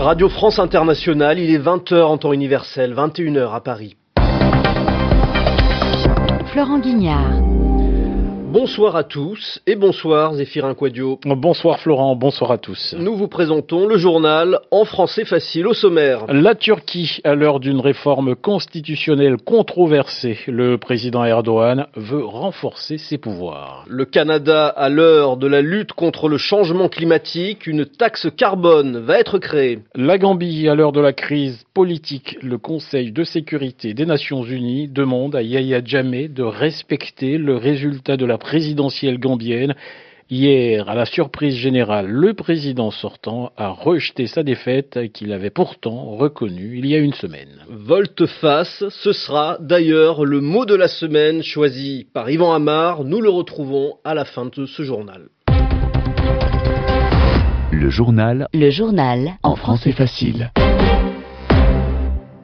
[0.00, 3.96] Radio France Internationale, il est 20h en temps universel, 21h à Paris.
[6.46, 7.59] Florent Guignard.
[8.52, 11.20] Bonsoir à tous et bonsoir Zéphirin Quadio.
[11.24, 12.96] Bonsoir Florent, bonsoir à tous.
[12.98, 16.24] Nous vous présentons le journal en français facile au sommaire.
[16.26, 23.84] La Turquie, à l'heure d'une réforme constitutionnelle controversée, le président Erdogan veut renforcer ses pouvoirs.
[23.86, 29.20] Le Canada, à l'heure de la lutte contre le changement climatique, une taxe carbone va
[29.20, 29.78] être créée.
[29.94, 34.88] La Gambie, à l'heure de la crise politique, le Conseil de sécurité des Nations Unies
[34.88, 39.74] demande à Yahya Jammeh de respecter le résultat de la présidentielle gambienne.
[40.32, 46.16] Hier, à la surprise générale, le président sortant a rejeté sa défaite qu'il avait pourtant
[46.16, 47.64] reconnue il y a une semaine.
[47.68, 53.02] Volte-face, ce sera d'ailleurs le mot de la semaine choisi par Yvan Amar.
[53.02, 55.28] Nous le retrouvons à la fin de ce journal.
[57.72, 58.46] Le journal.
[58.54, 59.32] Le journal.
[59.42, 60.52] En français facile.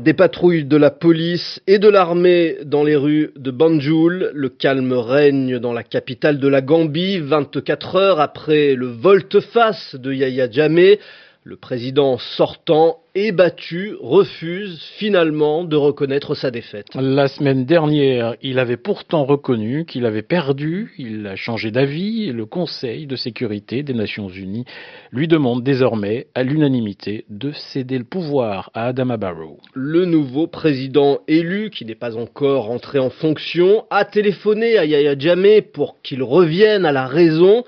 [0.00, 4.30] Des patrouilles de la police et de l'armée dans les rues de Banjul.
[4.32, 10.10] Le calme règne dans la capitale de la Gambie, 24 heures après le volte-face de
[10.14, 11.00] Yahya Jammeh.
[11.42, 16.88] Le président sortant est battu refuse finalement de reconnaître sa défaite.
[16.94, 22.32] La semaine dernière, il avait pourtant reconnu qu'il avait perdu, il a changé d'avis et
[22.32, 24.66] le Conseil de sécurité des Nations Unies
[25.12, 29.60] lui demande désormais à l'unanimité de céder le pouvoir à Adama Barrow.
[29.72, 35.18] Le nouveau président élu, qui n'est pas encore entré en fonction, a téléphoné à Yahya
[35.18, 37.64] Jammeh pour qu'il revienne à la raison.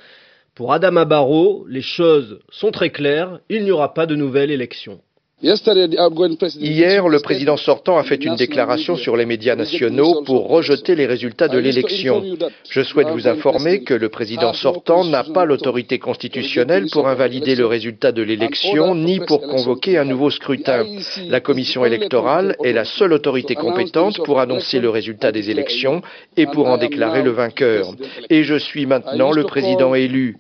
[0.63, 5.01] Pour Adama Barrow, les choses sont très claires, il n'y aura pas de nouvelle élection.
[5.45, 11.05] Hier, le président sortant a fait une déclaration sur les médias nationaux pour rejeter les
[11.07, 12.23] résultats de l'élection.
[12.71, 17.67] Je souhaite vous informer que le président sortant n'a pas l'autorité constitutionnelle pour invalider le
[17.67, 20.85] résultat de l'élection ni pour convoquer un nouveau scrutin.
[21.29, 26.03] La commission électorale est la seule autorité compétente pour annoncer le résultat des élections
[26.37, 27.89] et pour en déclarer le vainqueur.
[28.31, 30.37] Et je suis maintenant le président élu.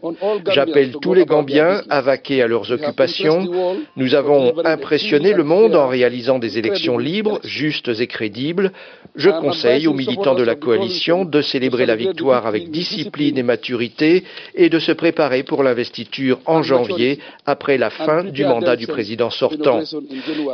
[0.52, 3.48] J'appelle tous les Gambiens à vaquer à leurs occupations.
[3.96, 4.54] Nous avons
[4.92, 8.72] impressionner le monde en réalisant des élections libres, justes et crédibles,
[9.16, 14.22] je conseille aux militants de la coalition de célébrer la victoire avec discipline et maturité
[14.54, 19.30] et de se préparer pour l'investiture en janvier après la fin du mandat du président
[19.30, 19.80] sortant.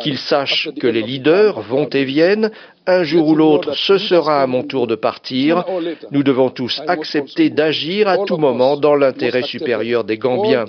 [0.03, 2.53] Qu'ils sachent que les leaders vont et viennent,
[2.89, 5.65] un jour ou l'autre, ce sera à mon tour de partir.
[6.11, 10.65] Nous devons tous accepter d'agir à tout moment dans l'intérêt supérieur des Gambiens.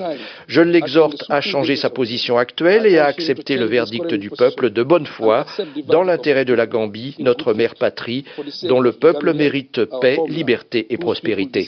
[0.47, 4.84] Je l'exhorte à changer sa position actuelle et à accepter le verdict du peuple de
[4.84, 5.46] bonne foi
[5.88, 8.25] dans l'intérêt de la Gambie, notre mère patrie,
[8.63, 11.68] dont le peuple mérite paix, liberté et prospérité.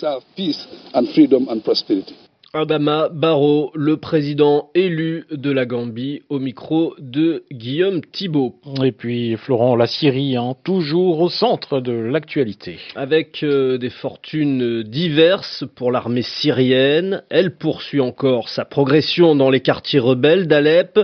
[2.54, 8.56] Adama Barrow, le président élu de la Gambie, au micro de Guillaume Thibault.
[8.84, 12.78] Et puis Florent, la Syrie, hein, toujours au centre de l'actualité.
[12.98, 19.62] Avec euh, des fortunes diverses pour l'armée syrienne, elle poursuit encore sa progression dans les
[19.62, 21.00] quartiers rebelles d'Alep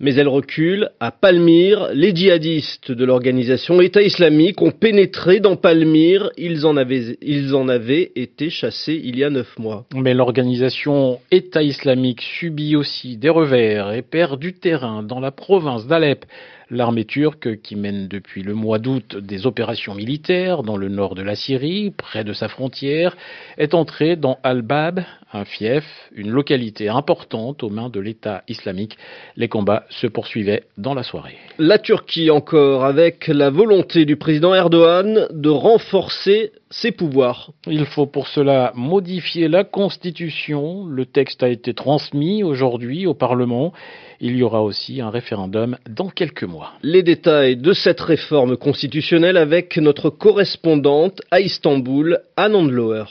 [0.00, 0.90] mais elle recule.
[1.00, 6.30] À Palmyre, les djihadistes de l'organisation État islamique ont pénétré dans Palmyre.
[6.36, 9.86] Ils en avaient, été chassés il y a neuf mois.
[9.94, 15.86] Mais l'organisation État islamique subit aussi des revers et perd du terrain dans la province
[15.86, 16.24] d'Alep.
[16.68, 21.22] L'armée turque, qui mène depuis le mois d'août des opérations militaires dans le nord de
[21.22, 23.16] la Syrie, près de sa frontière,
[23.56, 28.96] est entrée dans Al-Bab, un fief, une localité importante aux mains de l'État islamique.
[29.36, 31.36] Les combats se poursuivaient dans la soirée.
[31.58, 37.52] La Turquie encore, avec la volonté du président Erdogan de renforcer ses pouvoirs.
[37.68, 40.84] Il faut pour cela modifier la Constitution.
[40.86, 43.72] Le texte a été transmis aujourd'hui au Parlement.
[44.20, 46.55] Il y aura aussi un référendum dans quelques mois.
[46.82, 53.04] Les détails de cette réforme constitutionnelle avec notre correspondante à Istanbul, Anne Andlower.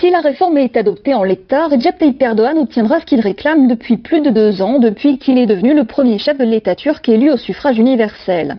[0.00, 3.98] Si la réforme est adoptée en l'état, Recep Tayyip Erdogan obtiendra ce qu'il réclame depuis
[3.98, 7.30] plus de deux ans, depuis qu'il est devenu le premier chef de l'État turc élu
[7.30, 8.56] au suffrage universel.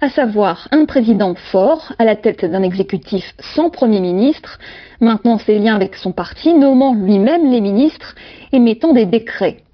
[0.00, 4.58] À savoir un président fort, à la tête d'un exécutif sans premier ministre,
[5.00, 8.14] maintenant ses liens avec son parti, nommant lui-même les ministres
[8.52, 9.64] et mettant des décrets.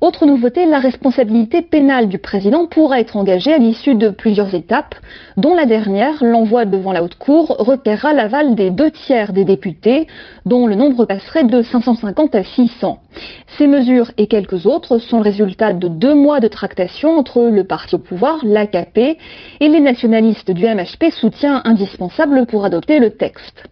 [0.00, 4.94] Autre nouveauté, la responsabilité pénale du président pourra être engagée à l'issue de plusieurs étapes,
[5.36, 10.06] dont la dernière, l'envoi devant la haute cour, requerra l'aval des deux tiers des députés,
[10.44, 13.00] dont le nombre passerait de 550 à 600.
[13.58, 17.64] Ces mesures et quelques autres sont le résultat de deux mois de tractation entre le
[17.64, 23.64] parti au pouvoir, l'AKP, et les nationalistes du MHP, soutien indispensable pour adopter le texte.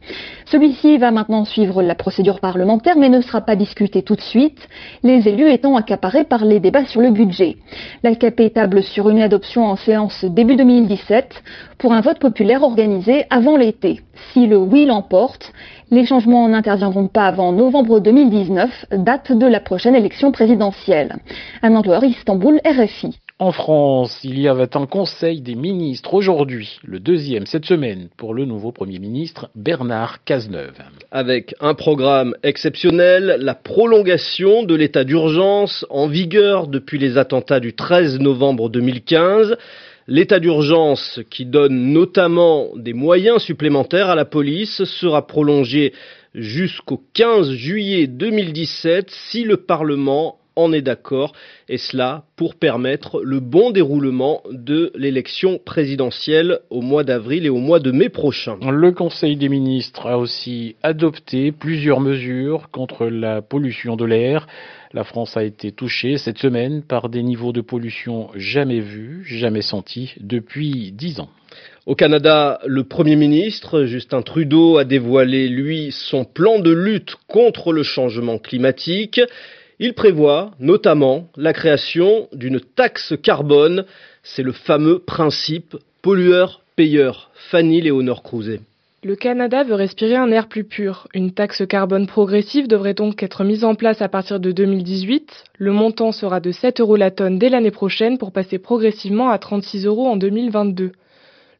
[0.46, 4.68] Celui-ci va maintenant suivre la procédure parlementaire mais ne sera pas discuté tout de suite,
[5.02, 7.56] les élus étant accaparés par les débats sur le budget.
[8.02, 11.42] L'AKP table sur une adoption en séance début 2017
[11.78, 14.00] pour un vote populaire organisé avant l'été.
[14.32, 15.52] Si le oui l'emporte,
[15.90, 21.16] les changements n'interviendront pas avant novembre 2019, date de la prochaine élection présidentielle.
[21.62, 23.18] Un Istanbul, RFI.
[23.40, 28.32] En France, il y avait un conseil des ministres aujourd'hui, le deuxième cette semaine, pour
[28.32, 30.78] le nouveau Premier ministre Bernard Cazeneuve.
[31.10, 37.74] Avec un programme exceptionnel, la prolongation de l'état d'urgence en vigueur depuis les attentats du
[37.74, 39.56] 13 novembre 2015,
[40.06, 45.94] L'état d'urgence, qui donne notamment des moyens supplémentaires à la police, sera prolongé
[46.34, 51.32] jusqu'au 15 juillet 2017 si le Parlement en est d'accord,
[51.68, 57.58] et cela pour permettre le bon déroulement de l'élection présidentielle au mois d'avril et au
[57.58, 58.56] mois de mai prochain.
[58.70, 64.46] Le Conseil des ministres a aussi adopté plusieurs mesures contre la pollution de l'air.
[64.92, 69.62] La France a été touchée cette semaine par des niveaux de pollution jamais vus, jamais
[69.62, 71.30] sentis depuis dix ans.
[71.86, 77.72] Au Canada, le Premier ministre Justin Trudeau a dévoilé, lui, son plan de lutte contre
[77.72, 79.20] le changement climatique.
[79.80, 83.84] Il prévoit notamment la création d'une taxe carbone.
[84.22, 87.30] C'est le fameux principe pollueur-payeur.
[87.50, 88.60] Fanny Léonore Crouzet.
[89.02, 91.08] Le Canada veut respirer un air plus pur.
[91.12, 95.44] Une taxe carbone progressive devrait donc être mise en place à partir de 2018.
[95.58, 99.38] Le montant sera de 7 euros la tonne dès l'année prochaine pour passer progressivement à
[99.38, 100.92] 36 euros en 2022.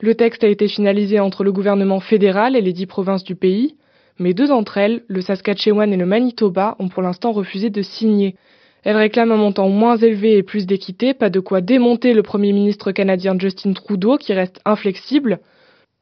[0.00, 3.75] Le texte a été finalisé entre le gouvernement fédéral et les dix provinces du pays
[4.19, 8.37] mais deux d'entre elles, le Saskatchewan et le Manitoba, ont pour l'instant refusé de signer.
[8.84, 12.52] Elles réclament un montant moins élevé et plus d'équité, pas de quoi démonter le Premier
[12.52, 15.40] ministre canadien Justin Trudeau qui reste inflexible.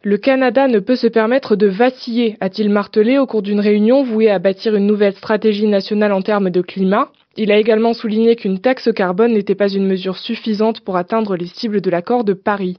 [0.05, 4.31] Le Canada ne peut se permettre de vaciller, a-t-il martelé au cours d'une réunion vouée
[4.31, 7.13] à bâtir une nouvelle stratégie nationale en termes de climat.
[7.37, 11.47] Il a également souligné qu'une taxe carbone n'était pas une mesure suffisante pour atteindre les
[11.47, 12.79] cibles de l'accord de Paris.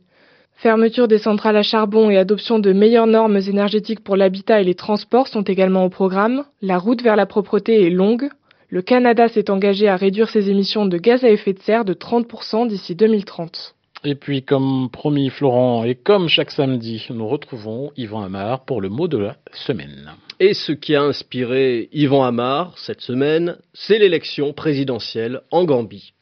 [0.55, 4.75] Fermeture des centrales à charbon et adoption de meilleures normes énergétiques pour l'habitat et les
[4.75, 6.45] transports sont également au programme.
[6.61, 8.29] La route vers la propreté est longue.
[8.69, 11.93] Le Canada s'est engagé à réduire ses émissions de gaz à effet de serre de
[11.93, 13.75] 30% d'ici 2030.
[14.05, 18.89] Et puis, comme promis Florent, et comme chaque samedi, nous retrouvons Yvan Amar pour le
[18.89, 20.11] mot de la semaine.
[20.39, 26.13] Et ce qui a inspiré Yvan Amar cette semaine, c'est l'élection présidentielle en Gambie.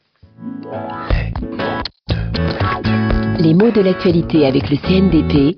[3.38, 5.56] Les mots de l'actualité avec le CNDP.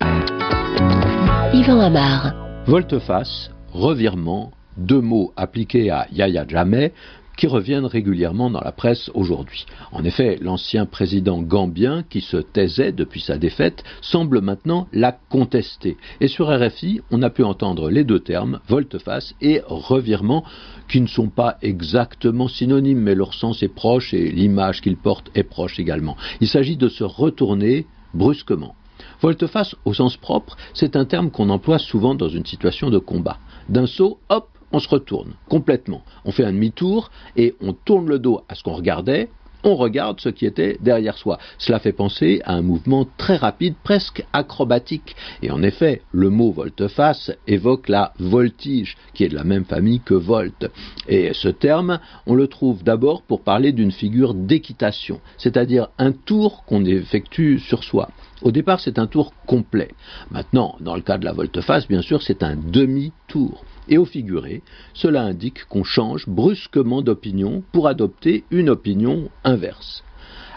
[1.53, 2.32] Yvan Amar.
[2.67, 6.93] Volte-face, revirement, deux mots appliqués à Yaya Jamais
[7.36, 9.66] qui reviennent régulièrement dans la presse aujourd'hui.
[9.92, 15.96] En effet, l'ancien président gambien, qui se taisait depuis sa défaite, semble maintenant la contester.
[16.20, 20.44] Et sur RFI, on a pu entendre les deux termes, volte-face et revirement,
[20.88, 25.30] qui ne sont pas exactement synonymes, mais leur sens est proche et l'image qu'ils portent
[25.34, 26.16] est proche également.
[26.40, 28.75] Il s'agit de se retourner brusquement.
[29.20, 33.38] Volte-face, au sens propre, c'est un terme qu'on emploie souvent dans une situation de combat.
[33.69, 36.03] D'un saut, hop, on se retourne complètement.
[36.25, 39.29] On fait un demi-tour et on tourne le dos à ce qu'on regardait,
[39.62, 41.38] on regarde ce qui était derrière soi.
[41.59, 45.15] Cela fait penser à un mouvement très rapide, presque acrobatique.
[45.43, 50.00] Et en effet, le mot volte-face évoque la voltige, qui est de la même famille
[50.00, 50.71] que volte.
[51.09, 56.64] Et ce terme, on le trouve d'abord pour parler d'une figure d'équitation, c'est-à-dire un tour
[56.66, 58.11] qu'on effectue sur soi.
[58.43, 59.93] Au départ, c'est un tour complet.
[60.31, 63.64] Maintenant, dans le cas de la volte-face, bien sûr, c'est un demi-tour.
[63.88, 64.62] Et au figuré,
[64.93, 70.03] cela indique qu'on change brusquement d'opinion pour adopter une opinion inverse.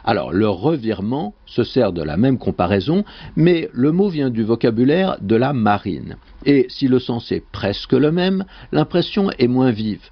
[0.04, 3.04] Alors, le revirement se sert de la même comparaison,
[3.36, 6.18] mais le mot vient du vocabulaire de la marine.
[6.46, 10.10] Et si le sens est presque le même, l'impression est moins vive.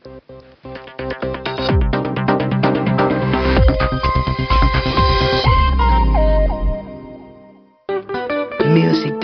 [8.75, 9.15] Music